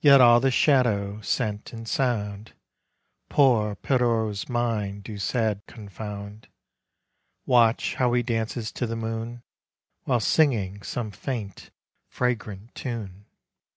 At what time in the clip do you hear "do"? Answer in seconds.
5.04-5.16